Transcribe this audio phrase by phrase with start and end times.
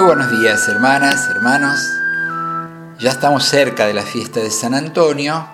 [0.00, 1.78] Muy buenos días hermanas, hermanos.
[2.98, 5.46] Ya estamos cerca de la fiesta de San Antonio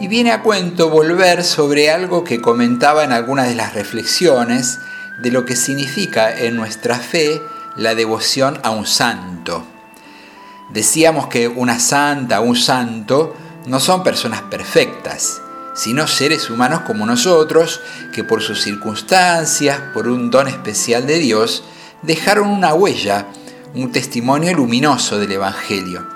[0.00, 4.78] y viene a cuento volver sobre algo que comentaba en algunas de las reflexiones
[5.20, 7.42] de lo que significa en nuestra fe
[7.76, 9.62] la devoción a un santo.
[10.70, 13.36] Decíamos que una santa un santo
[13.66, 15.42] no son personas perfectas,
[15.74, 17.82] sino seres humanos como nosotros
[18.14, 21.62] que por sus circunstancias, por un don especial de Dios,
[22.00, 23.26] dejaron una huella,
[23.82, 26.06] un testimonio luminoso del Evangelio.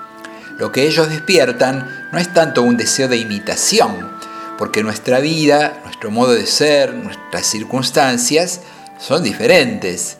[0.57, 4.11] Lo que ellos despiertan no es tanto un deseo de imitación,
[4.57, 8.61] porque nuestra vida, nuestro modo de ser, nuestras circunstancias
[8.99, 10.17] son diferentes.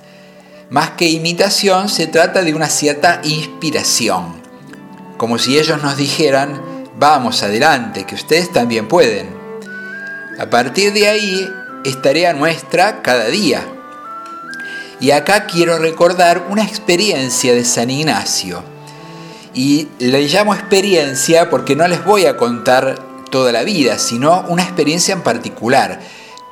[0.69, 4.41] Más que imitación, se trata de una cierta inspiración,
[5.17, 6.61] como si ellos nos dijeran,
[6.97, 9.29] vamos adelante, que ustedes también pueden.
[10.39, 11.49] A partir de ahí
[11.83, 13.65] es tarea nuestra cada día.
[15.01, 18.63] Y acá quiero recordar una experiencia de San Ignacio.
[19.55, 22.99] Y le llamo experiencia porque no les voy a contar
[23.31, 25.99] toda la vida, sino una experiencia en particular,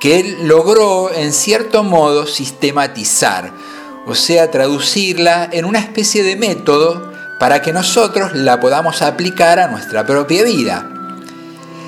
[0.00, 3.52] que él logró en cierto modo sistematizar,
[4.06, 9.68] o sea, traducirla en una especie de método para que nosotros la podamos aplicar a
[9.68, 10.90] nuestra propia vida.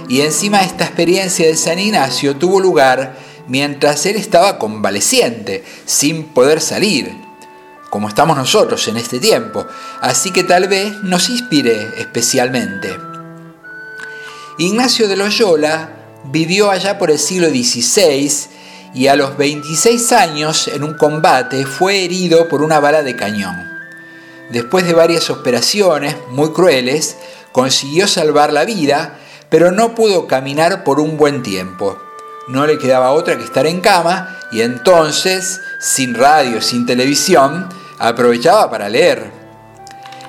[0.08, 3.16] Y encima esta experiencia de San Ignacio tuvo lugar
[3.48, 7.12] mientras él estaba convaleciente, sin poder salir,
[7.90, 9.66] como estamos nosotros en este tiempo,
[10.00, 12.96] así que tal vez nos inspire especialmente.
[14.58, 15.90] Ignacio de Loyola
[16.24, 18.30] vivió allá por el siglo XVI
[18.94, 23.56] y a los 26 años en un combate fue herido por una bala de cañón.
[24.50, 27.16] Después de varias operaciones muy crueles,
[27.52, 29.18] consiguió salvar la vida,
[29.48, 31.98] pero no pudo caminar por un buen tiempo.
[32.48, 37.68] No le quedaba otra que estar en cama y entonces, sin radio, sin televisión,
[37.98, 39.30] aprovechaba para leer.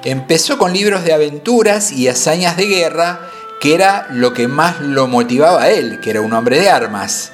[0.04, 3.30] Empezó con libros de aventuras y hazañas de guerra,
[3.60, 7.32] que era lo que más lo motivaba a él, que era un hombre de armas.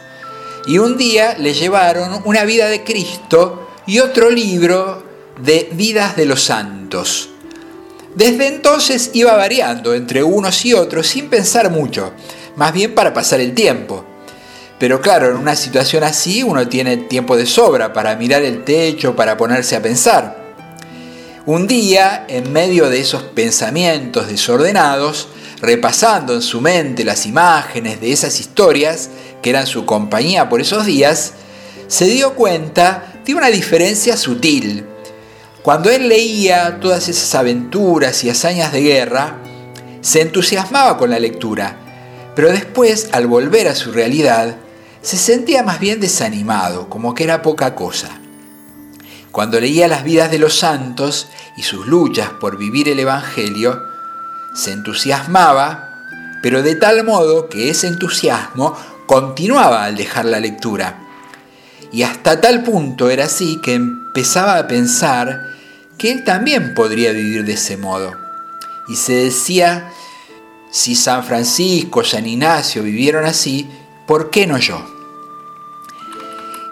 [0.65, 5.03] Y un día le llevaron una vida de Cristo y otro libro
[5.41, 7.29] de vidas de los santos.
[8.15, 12.11] Desde entonces iba variando entre unos y otros sin pensar mucho,
[12.55, 14.05] más bien para pasar el tiempo.
[14.79, 19.15] Pero claro, en una situación así uno tiene tiempo de sobra para mirar el techo,
[19.15, 20.39] para ponerse a pensar.
[21.45, 25.27] Un día, en medio de esos pensamientos desordenados,
[25.61, 29.09] repasando en su mente las imágenes de esas historias
[29.41, 31.33] que eran su compañía por esos días,
[31.87, 34.85] se dio cuenta de una diferencia sutil.
[35.61, 39.35] Cuando él leía todas esas aventuras y hazañas de guerra,
[39.99, 41.75] se entusiasmaba con la lectura,
[42.33, 44.55] pero después, al volver a su realidad,
[45.01, 48.09] se sentía más bien desanimado, como que era poca cosa.
[49.31, 53.81] Cuando leía las vidas de los santos y sus luchas por vivir el Evangelio,
[54.55, 60.99] se entusiasmaba, pero de tal modo que ese entusiasmo continuaba al dejar la lectura.
[61.91, 65.41] Y hasta tal punto era así que empezaba a pensar
[65.97, 68.15] que él también podría vivir de ese modo.
[68.87, 69.91] Y se decía,
[70.71, 73.69] si San Francisco, San Ignacio vivieron así,
[74.09, 74.83] ¿por qué no yo?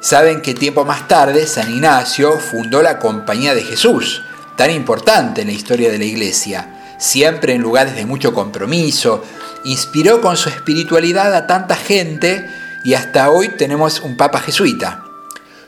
[0.01, 4.23] Saben que tiempo más tarde San Ignacio fundó la Compañía de Jesús,
[4.55, 9.23] tan importante en la historia de la Iglesia, siempre en lugares de mucho compromiso,
[9.65, 12.49] inspiró con su espiritualidad a tanta gente
[12.83, 15.03] y hasta hoy tenemos un Papa jesuita.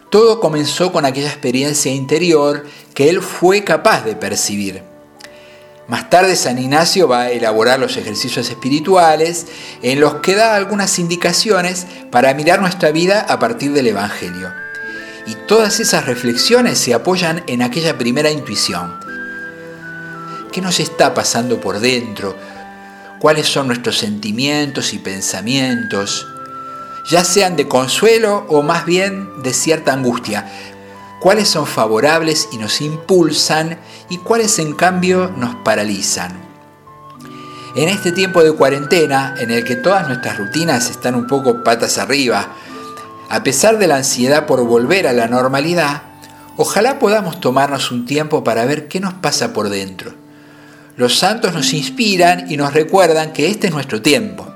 [0.09, 2.65] Todo comenzó con aquella experiencia interior
[2.95, 4.88] que él fue capaz de percibir.
[5.89, 9.47] Más tarde San Ignacio va a elaborar los ejercicios espirituales
[9.81, 14.53] en los que da algunas indicaciones para mirar nuestra vida a partir del Evangelio.
[15.25, 18.99] Y todas esas reflexiones se apoyan en aquella primera intuición.
[20.51, 22.35] ¿Qué nos está pasando por dentro?
[23.19, 26.27] ¿Cuáles son nuestros sentimientos y pensamientos?
[27.09, 30.45] Ya sean de consuelo o más bien de cierta angustia,
[31.19, 33.79] cuáles son favorables y nos impulsan
[34.09, 36.49] y cuáles en cambio nos paralizan.
[37.75, 41.97] En este tiempo de cuarentena, en el que todas nuestras rutinas están un poco patas
[41.97, 42.55] arriba,
[43.29, 46.01] a pesar de la ansiedad por volver a la normalidad,
[46.57, 50.13] ojalá podamos tomarnos un tiempo para ver qué nos pasa por dentro.
[50.97, 54.51] Los santos nos inspiran y nos recuerdan que este es nuestro tiempo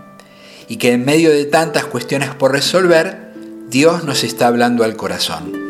[0.68, 3.34] y que en medio de tantas cuestiones por resolver,
[3.70, 5.63] Dios nos está hablando al corazón.